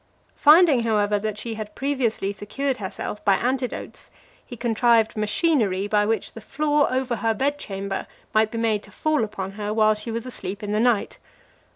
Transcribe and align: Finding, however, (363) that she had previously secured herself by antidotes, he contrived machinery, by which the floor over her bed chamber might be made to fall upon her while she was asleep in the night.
Finding, 0.33 0.79
however, 0.79 1.19
(363) 1.19 1.29
that 1.29 1.37
she 1.37 1.53
had 1.59 1.75
previously 1.75 2.33
secured 2.33 2.77
herself 2.77 3.23
by 3.23 3.35
antidotes, 3.35 4.09
he 4.43 4.57
contrived 4.57 5.15
machinery, 5.15 5.87
by 5.87 6.07
which 6.07 6.31
the 6.31 6.41
floor 6.41 6.91
over 6.91 7.17
her 7.17 7.35
bed 7.35 7.59
chamber 7.59 8.07
might 8.33 8.49
be 8.49 8.57
made 8.57 8.81
to 8.81 8.89
fall 8.89 9.23
upon 9.23 9.51
her 9.51 9.71
while 9.71 9.93
she 9.93 10.09
was 10.09 10.25
asleep 10.25 10.63
in 10.63 10.71
the 10.71 10.79
night. 10.79 11.19